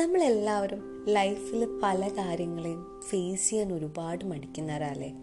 നമ്മളെല്ലാവരും 0.00 1.04
ലൈഫിൽ 1.08 1.80
പല 1.82 2.08
കാര്യങ്ങളെയും 2.08 3.00
ഫേസ് 3.08 3.50
ചെയ്യാൻ 3.50 3.72
ഒരുപാട് 3.72 4.24
മടിക്കുന്നവരല്ലേ? 4.24 5.14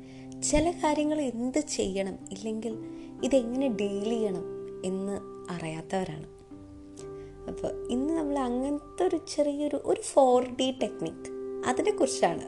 ചില 0.41 0.71
കാര്യങ്ങൾ 0.71 1.21
എന്ത് 1.21 1.57
ചെയ്യണം? 1.57 2.17
ഇല്ലെങ്കിൽ 2.31 2.77
ഇതെങ്ങനെ 3.23 3.67
ഡീൽ 3.67 4.03
ചെയ്യണം? 4.03 4.43
എന്ന് 4.85 5.19
അറിയാത്തവരാണ്. 5.51 6.25
അപ്പോൾ 7.47 7.87
ഇന്ന് 7.91 8.13
നമ്മൾ 8.13 8.39
അങ്ങനത്തെ 8.39 9.07
ഒരു 9.07 9.19
ചെറിയൊരു 9.27 9.81
ഒരു 9.85 10.01
ഫോർ 10.01 10.55
ഡി 10.59 10.71
ടെക്നിക് 10.83 11.31
അതിനെക്കുറിച്ചാണ് 11.65 12.47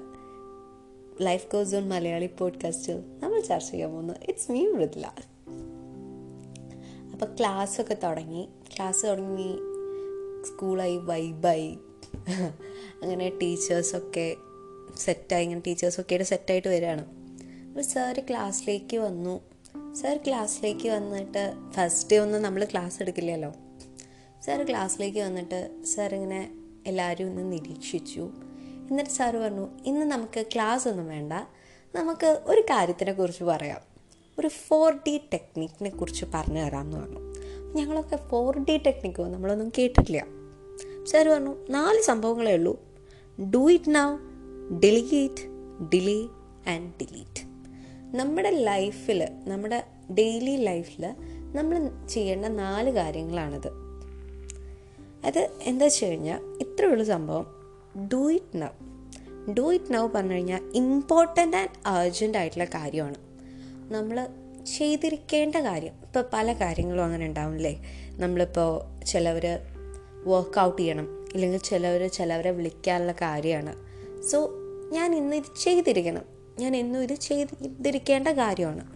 ലൈഫ് 1.22 1.52
കോഴ്സ് 1.52 1.76
ഓൺ 1.76 1.90
മലയാളി 1.90 2.30
പോഡ്കാസ്റ്റിൽ 2.40 3.04
നമ്മൾ 3.24 3.40
ചർച്ച 3.40 3.72
ചെയ്യാൻ 3.72 3.92
പോകുന്നത്. 3.92 4.18
ഇറ്റ്സ് 4.30 4.52
മീ 4.52 4.68
മൃദുല 4.68 5.08
അപ്പോൾ 7.12 7.26
ക്ലാസ്സൊക്കെ 7.26 7.98
തുടങ്ങി. 8.04 8.50
ക്ലാസ് 8.78 9.06
തുടങ്ങി 9.06 9.58
സ്കൂളായി 10.46 10.98
വൈബായി 10.98 11.78
അങ്ങനെ 13.02 13.30
ടീച്ചേഴ്സൊക്കെ 13.30 14.36
സെറ്റായി 14.98 15.44
ഇങ്ങനെ 15.44 15.62
ടീച്ചേഴ്സൊക്കെ 15.68 16.14
ആയിട്ട് 16.14 16.26
സെറ്റായിട്ട് 16.26 16.68
വരികയാണ് 16.68 17.06
അപ്പോൾ 17.68 17.82
സാറ് 17.82 18.24
ക്ലാസ്സിലേക്ക് 18.30 18.98
വന്നു. 18.98 19.42
സാർ 19.94 20.20
ക്ലാസ്സിലേക്ക് 20.28 20.90
വന്നിട്ട് 20.90 21.54
ഫസ്റ്റ് 21.72 22.10
ഡേ 22.12 22.18
ഒന്നും 22.18 22.42
നമ്മൾ 22.42 22.66
ക്ലാസ് 22.66 23.02
എടുക്കില്ലല്ലോ. 23.02 23.54
സാർ 24.46 24.64
ക്ലാസ്സിലേക്ക് 24.70 25.20
വന്നിട്ട് 25.20 25.84
സാർ 25.84 26.16
ഇങ്ങനെ 26.16 26.52
എല്ലാവരും 26.88 27.26
ഒന്ന് 27.26 27.52
നിരീക്ഷിച്ചു. 27.52 28.30
എന്നിട്ട് 28.90 29.12
സാറ് 29.12 29.36
പറഞ്ഞു 29.36 29.70
ഇന്ന് 29.86 30.06
നമുക്ക് 30.06 30.46
ക്ലാസ് 30.56 30.88
ഒന്നും 30.88 31.08
വേണ്ട. 31.08 31.34
നമുക്ക് 31.96 32.42
ഒരു 32.46 32.62
കാര്യത്തിനെ 32.62 33.14
കുറിച്ച് 33.14 33.44
പറയാം. 33.44 33.82
ഒരു 34.40 34.48
ഫോർ 34.48 34.94
ഡി 35.08 35.22
ടെക്നിക്കിനെ 35.34 35.90
കുറിച്ച് 35.90 36.26
പറഞ്ഞു 36.34 36.62
തരാമെന്ന് 36.62 36.98
പറഞ്ഞു. 36.98 37.20
ഞങ്ങളൊക്കെ 37.74 38.16
ഫോർ 38.16 38.60
ഡി 38.64 38.78
ടെക്നിക്കോ 38.78 39.28
നമ്മളൊന്നും 39.28 39.72
കേട്ടിട്ടില്ല. 39.78 40.39
സാർ 41.06 41.28
പറഞ്ഞു 41.28 41.56
നാല് 41.70 42.02
സംഭവങ്ങളേ 42.02 42.54
ഉള്ളൂ. 42.54 42.80
Do 43.56 43.72
it 43.72 43.96
now 43.96 44.18
delegate 44.80 45.48
delay 45.94 46.24
and 46.72 46.94
delete 47.02 47.50
നമ്മുടെ 48.18 48.50
ലൈഫിൽ 48.50 49.28
നമ്മുടെ 49.48 49.84
ഡെയിലി 50.12 50.56
ലൈഫിൽ 50.56 51.14
നമ്മൾ 51.56 52.08
ചെയ്യേണ്ട 52.08 52.46
നാല് 52.46 52.90
കാര്യങ്ങളാണിത്. 52.90 53.68
അത് 55.26 55.50
എന്താ 55.62 55.86
വെച്ച് 55.86 56.06
കഴിഞ്ഞാൽ 56.06 56.40
ഇത്രയുള്ള 56.62 57.04
സംഭവം. 57.04 57.46
Do 58.14 58.32
it 58.32 58.62
now 58.62 58.68
do 59.54 59.74
it 59.74 59.94
now 59.94 60.08
പറഞ്ഞു 60.08 60.34
കഴിഞ്ഞാൽ 60.34 60.62
ഇമ്പോർട്ടന്റ് 60.76 61.58
ആൻഡ് 61.58 61.88
അർജന്റ് 61.88 62.38
ആയിട്ടുള്ള 62.38 62.66
കാര്യമാണ്. 62.66 63.16
നമ്മൾ 63.92 64.28
ചെയ്തിരിക്കേണ്ട 64.78 65.56
കാര്യം. 65.56 65.94
ഇപ്പോൾ 66.04 66.24
പല 66.34 66.54
കാര്യങ്ങളും 66.54 67.04
അങ്ങനെ 67.04 67.26
ഉണ്ടാവും 67.26 67.50
ഉണ്ടാവില്ലേ 67.50 67.84
നമ്മളിപ്പോൾ 68.12 69.04
ചിലവർ 69.04 69.46
വർക്കൗട്ട് 70.28 70.82
ചെയ്യണം. 70.82 71.26
ഇല്ലെങ്കിൽ 71.34 71.60
ചിലവർ 71.60 72.08
ചിലവരെ 72.08 72.52
വിളിക്കാനുള്ള 72.52 73.12
കാര്യമാണ്. 73.12 73.76
സോ 74.22 74.52
ഞാൻ 74.92 75.16
ഇന്ന് 75.16 75.36
ഇത് 75.36 75.60
ചെയ്തിരിക്കണം. 75.60 76.22
ഞാൻ 76.60 76.76
എന്നും 76.76 77.04
ഇത് 77.04 77.14
ചെയ്തിരിക്കേണ്ട 77.14 78.28
കാര്യമാണ്. 78.28 78.88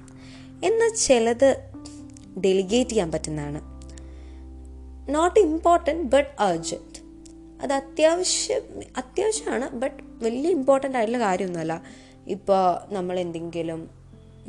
എന്നാൽ 0.66 0.90
ചിലത് 0.90 1.56
ഡെലിഗേറ്റ് 2.40 2.90
ചെയ്യാൻ 2.90 3.12
പറ്റുന്നതാണ്. 3.12 3.62
നോട്ട് 5.12 5.40
ഇമ്പോർട്ടന്റ് 5.40 6.16
ബട്ട് 6.16 6.42
അർജന്റ് 6.42 7.04
അത് 7.62 7.74
അത്യാവശ്യം 7.74 8.62
അത്യാവശ്യമാണ് 8.98 9.70
ബട്ട് 9.70 10.04
വലിയ 10.24 10.50
ഇമ്പോർട്ടന്റ് 10.50 10.98
ആയിട്ടുള്ള 10.98 11.26
കാര്യമൊന്നുമല്ല. 11.26 11.84
ഇപ്പോൾ 12.28 12.94
നമ്മൾ 12.94 13.20
എന്തെങ്കിലും 13.20 13.90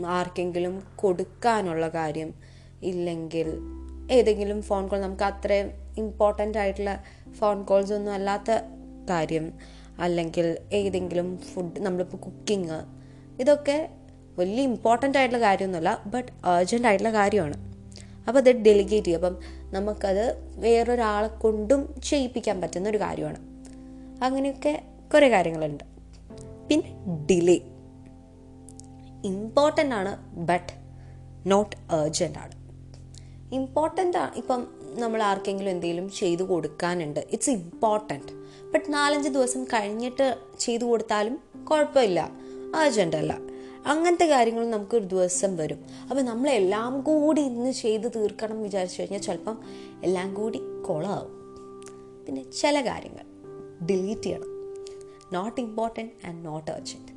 ആർക്കെങ്കിലും 0.07 0.83
കൊടുക്കാനുള്ള 0.97 1.89
കാര്യം 1.89 2.35
ഇല്ലെങ്കിൽ 2.83 3.59
ഏതെങ്കിലും 4.13 4.63
ഫോൺ 4.63 4.89
കോൾ 4.89 5.01
നമുക്ക് 5.01 5.23
അത്രയും 5.23 5.84
ഇമ്പോർട്ടന്റ് 5.99 6.59
ആയിട്ടുള്ള 6.59 7.03
ഫോൺ 7.39 7.63
കോൾസ് 7.63 7.93
ഒന്നും 7.93 8.13
അല്ലാത്ത 8.13 8.51
കാര്യം. 9.11 9.53
അല്ലെങ്കിൽ 9.99 10.59
ഏതെങ്കിലും 10.73 11.39
ഫുഡ് 11.39 11.81
നമ്മളിപ്പോൾ 11.81 12.17
കുക്കിങ് 12.17 12.81
ഇതൊക്കെ 13.41 13.91
വലിയ 14.39 14.63
ഇമ്പോർട്ടന്റ് 14.63 15.19
ആയിട്ടുള്ള 15.19 15.45
കാര്യമൊന്നുമല്ല 15.45 16.03
ബട്ട് 16.07 16.47
അർജന്റ് 16.47 16.89
ആയിട്ടുള്ള 16.89 17.13
കാര്യമാണ്. 17.13 17.57
അപ്പോൾ 18.29 18.41
അത് 18.41 18.51
ഡെലിഗേറ്റ് 18.51 19.07
ചെയ്യും. 19.07 19.19
അപ്പം 19.19 19.39
നമുക്കത് 19.73 20.37
വേറൊരാളെ 20.61 21.29
കൊണ്ടും 21.29 22.01
ചെയ്യിപ്പിക്കാൻ 22.05 22.61
പറ്റുന്ന 22.61 22.89
ഒരു 22.89 22.99
കാര്യമാണ്. 23.01 23.37
അങ്ങനെയൊക്കെ 24.25 24.83
കുറേ 25.15 25.31
കാര്യങ്ങളുണ്ട്. 25.31 25.85
പിന്നെ 26.69 26.91
ഡിലേ 27.31 27.61
ഇമ്പോർട്ടന്റ് 29.25 29.95
ആണ് 29.95 30.35
ബട്ട് 30.35 30.73
നോട്ട് 31.47 31.95
അർജന്റ് 31.95 32.39
ആണ്. 32.39 32.53
ഇമ്പോർട്ടന്റ് 33.55 34.19
ആണ് 34.19 34.35
ഇപ്പം 34.35 34.74
നമ്മൾ 34.99 35.23
ആർക്കെങ്കിലും 35.23 35.71
എന്തെങ്കിലും 35.71 36.11
ചെയ്തു 36.11 36.43
കൊടുക്കാനുണ്ട്. 36.43 37.21
ഇറ്റ്സ് 37.31 37.51
ഇമ്പോർട്ടന്റ് 37.51 38.33
ബട്ട് 38.73 38.93
നാലഞ്ച് 38.93 39.29
ദിവസം 39.29 39.65
കഴിഞ്ഞിട്ട് 39.65 40.37
ചെയ്തു 40.59 40.85
കൊടുത്താലും 40.85 41.65
കുഴപ്പമില്ല. 41.65 42.31
അർജന്റ് 42.77 43.17
അല്ല. 43.17 43.39
അങ്ങനത്തെ 43.87 44.27
കാര്യങ്ങൾ 44.27 44.71
നമുക്ക് 44.71 44.97
ഒരു 44.97 45.05
ദിവസം 45.05 45.57
വരും. 45.57 45.85
അപ്പോൾ 46.11 46.23
നമ്മളെല്ലാം 46.23 47.01
കൂടി 47.01 47.43
ഇന്ന് 47.43 47.71
ചെയ്ത് 47.71 48.13
തീർക്കണം 48.17 48.53
എന്ന് 48.53 48.65
വിചാരിച്ചു 48.65 49.01
കഴിഞ്ഞാൽ 49.01 49.21
ചിലപ്പം 49.21 49.59
എല്ലാം 50.05 50.35
കൂടി 50.35 50.61
കുളമാവും 50.89 51.45
പിന്നെ 52.27 52.51
ചില 52.51 52.81
കാര്യങ്ങൾ 52.81 53.23
ഡിലീറ്റ് 53.87 54.23
ചെയ്യണം. 54.23 54.55
Not 55.33 55.61
important 55.61 56.27
and 56.27 56.47
not 56.47 56.71
urgent 56.71 57.15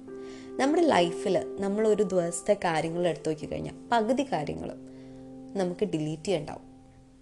നമ്മുടെ 0.62 0.82
ലൈഫിൽ 0.82 1.58
നമ്മളൊരു 1.60 2.04
ദിവസത്തെ 2.04 2.54
കാര്യങ്ങൾ 2.54 3.08
എടുത്തു 3.08 3.30
നോക്കി 3.30 3.46
കഴിഞ്ഞാൽ 3.46 3.74
പകുതി 3.92 4.24
കാര്യങ്ങൾ 4.24 4.72
നമുക്ക് 5.58 5.86
ഡിലീറ്റ് 5.86 6.24
ചെയ്യണ്ടാവും. 6.24 6.67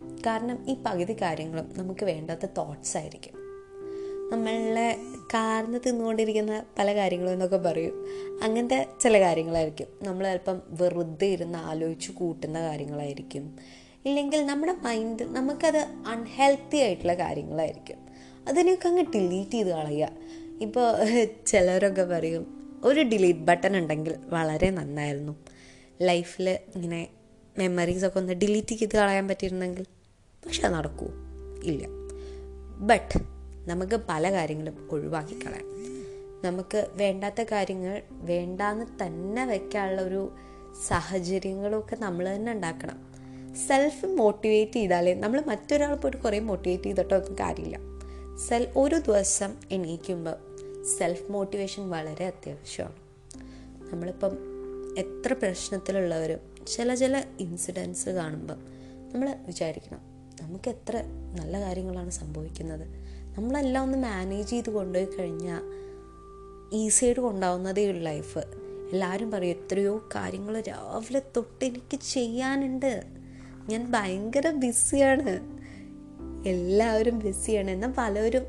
കാരണം 0.04 0.70
ഈ 0.70 0.78
പകുതി 0.86 1.14
കാര്യങ്ങളും 1.14 1.74
നമുക്ക് 1.78 2.06
വേണ്ടാത്ത 2.06 2.46
തോട്ട്സ് 2.58 2.98
ആയിരിക്കും. 2.98 3.34
നമ്മളെ 4.32 4.98
കാരണം 5.34 5.78
തിന്നുകൊണ്ടിരിക്കുന്ന 5.78 6.64
പല 6.80 6.96
കാര്യങ്ങളും 6.96 7.32
എന്നൊക്കെ 7.32 7.58
പറയും. 7.58 8.06
അങ്ങനത്തെ 8.44 8.88
ചില 9.02 9.20
കാര്യങ്ങളായിരിക്കും. 9.20 9.88
നമ്മൾ 10.04 10.28
ചിലപ്പം 10.28 10.62
വെറുതെ 10.68 11.26
ഇരുന്ന് 11.26 11.60
ആലോചിച്ച് 11.60 12.12
കൂട്ടുന്ന 12.12 12.62
കാര്യങ്ങളായിരിക്കും. 12.62 13.56
ഇല്ലെങ്കിൽ 14.06 14.46
നമ്മുടെ 14.46 14.74
മൈൻഡ് 14.74 15.24
നമുക്കത് 15.24 15.88
അൺഹെൽത്തി 16.08 16.78
ആയിട്ടുള്ള 16.78 17.14
കാര്യങ്ങളായിരിക്കും. 17.14 17.98
അതിനെയൊക്കെ 18.48 18.88
അങ്ങ് 18.88 19.04
ഡിലീറ്റ് 19.04 19.52
ചെയ്ത് 19.52 19.70
കളയുക. 19.70 20.10
ഇപ്പോൾ 20.62 20.96
ചിലരൊക്കെ 21.46 22.04
പറയും 22.04 22.66
ഒരു 22.84 23.02
ഡിലീറ്റ് 23.02 23.40
ബട്ടൺ 23.40 23.78
ഉണ്ടെങ്കിൽ 23.78 24.16
വളരെ 24.26 24.70
നന്നായിരുന്നു. 24.70 25.36
ലൈഫിൽ 26.02 26.50
ഇങ്ങനെ 26.50 27.08
മെമ്മറീസൊക്കെ 27.58 28.20
ഒന്ന് 28.20 28.34
ഡിലീറ്റ് 28.34 28.76
ചെയ്ത് 28.76 28.98
കളയാൻ 28.98 29.28
പറ്റിയിരുന്നെങ്കിൽ 29.28 29.86
പക്ഷെ 30.46 30.66
അത് 30.66 30.74
നടക്കൂ. 30.74 31.08
ഇല്ല. 31.64 31.88
ബട്ട് 32.78 33.20
നമുക്ക് 33.68 34.00
പല 34.10 34.32
കാര്യങ്ങളും 34.32 34.88
ഒഴിവാക്കി 34.92 35.40
കളയാം. 35.46 35.76
നമുക്ക് 36.44 36.88
വേണ്ടാത്ത 36.94 37.42
കാര്യങ്ങൾ 37.42 38.02
വേണ്ടാന്ന് 38.12 38.86
തന്നെ 39.06 39.46
വെക്കാനുള്ള 39.46 40.02
ഒരു 40.02 40.36
സാഹചര്യങ്ങളൊക്കെ 40.88 41.96
നമ്മൾ 41.96 42.36
തന്നെ 42.36 42.52
ഉണ്ടാക്കണം. 42.52 43.16
സെൽഫ് 43.68 44.06
മോട്ടിവേറ്റ് 44.06 44.72
ചെയ്താലേ 44.72 45.14
നമ്മൾ 45.14 45.42
മറ്റൊരാൾ 45.42 45.96
പോയിട്ട് 45.96 46.18
കുറേ 46.18 46.40
മോട്ടിവേറ്റ് 46.40 46.84
ചെയ്തിട്ടോ 46.84 47.18
ഒന്നും 47.18 47.36
കാര്യമില്ല. 47.36 47.80
സെൽ 48.48 48.68
ഒരു 48.78 48.96
ദിവസം 48.96 49.56
എണീക്കുമ്പോൾ 49.72 50.36
സെൽഫ് 50.98 51.32
മോട്ടിവേഷൻ 51.32 51.90
വളരെ 51.90 52.26
അത്യാവശ്യമാണ്. 52.26 52.96
നമ്മളിപ്പം 53.94 54.38
എത്ര 54.98 55.34
പ്രശ്നത്തിലുള്ളവരും 55.34 56.55
ചില 56.68 56.96
ചില 56.96 57.24
ഇൻസിഡൻസ് 57.40 58.10
കാണുമ്പം 58.10 58.58
നമ്മൾ 59.14 59.36
വിചാരിക്കണം 59.48 60.00
നമുക്ക് 60.42 60.70
എത്ര 60.70 61.04
നല്ല 61.40 61.62
കാര്യങ്ങളാണ് 61.62 62.10
സംഭവിക്കുന്നത്. 62.10 62.88
നമ്മളെല്ലാം 63.38 63.84
ഒന്ന് 63.84 63.98
മാനേജ് 63.98 64.50
ചെയ്ത് 64.50 64.70
കൊണ്ടുപോയി 64.70 65.18
കഴിഞ്ഞാൽ 65.20 65.62
ഈസിയായിട്ട് 66.74 67.22
കൊണ്ടാവുന്നതേ 67.22 67.88
ഉള്ളൂ 67.88 68.04
ലൈഫ്. 68.04 68.38
എല്ലാവരും 68.92 69.32
പറയും 69.32 69.52
എത്രയോ 69.52 70.10
കാര്യങ്ങൾ 70.16 70.62
രാവിലെ 70.62 71.22
തൊട്ട് 71.38 71.66
എനിക്ക് 71.66 72.00
ചെയ്യാനുണ്ട്. 72.00 73.04
ഞാൻ 73.70 73.92
ഭയങ്കര 73.92 74.50
ബിസിയാണ്. 74.50 75.56
എല്ലാവരും 76.48 77.20
ബിസിയാണ്. 77.20 77.72
എന്നാൽ 77.72 77.94
പലരും 77.98 78.44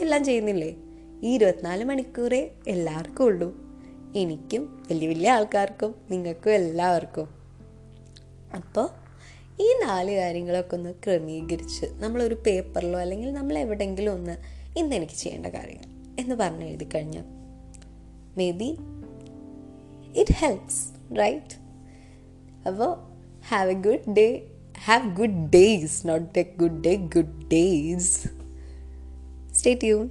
എല്ലാം 0.00 0.24
ചെയ്യുന്നില്ലേ? 0.24 0.76
ഈ 1.22 1.34
ഇരുപത്തിനാല് 1.34 1.84
മണിക്കൂറേ 1.84 2.54
എല്ലാവർക്കും 2.68 3.24
ഉള്ളൂ 3.24 3.71
എനിക്കും 4.16 4.84
വലിയ 4.88 5.08
വലിയ 5.08 5.32
ആൾക്കാർക്കും 5.32 5.94
നിങ്ങൾക്കും 6.10 6.50
എല്ലാവർക്കും. 6.50 7.28
അപ്പോൾ 8.54 8.88
ഈ 9.62 9.74
നാല് 9.84 10.10
കാര്യങ്ങളൊക്കെ 10.10 10.76
ഒന്ന് 10.76 10.94
ക്രമീകരിച്ച് 11.06 11.86
നമ്മളൊരു 11.94 12.34
പേപ്പറിലോ 12.46 12.98
അല്ലെങ്കിൽ 12.98 13.32
നമ്മൾ 13.32 13.58
എവിടെയെങ്കിലും 13.58 14.12
ഒന്ന് 14.12 14.36
ഇന്ന് 14.78 14.96
എനിക്ക് 14.96 15.12
ചെയ്യേണ്ട 15.12 15.46
കാര്യങ്ങൾ 15.46 15.86
എന്ന് 16.18 16.34
പറഞ്ഞ് 16.34 16.64
എഴുതി 16.64 16.88
കഴിഞ്ഞാൽ 16.94 17.24
may 18.36 18.50
be 18.50 18.76
it 20.20 20.32
helps 20.32 20.88
right 21.18 21.54
അപ്പോൾ 22.68 22.96
have 23.48 23.70
a 23.70 23.74
good 23.74 24.12
day 24.16 24.46
have 24.78 25.16
good 25.16 25.50
days 25.50 26.08
not 26.08 26.38
a 26.38 26.54
good 26.56 26.80
day 26.80 26.96
good 26.96 27.48
days 27.48 28.28
stay 29.54 29.74
tune 29.74 30.10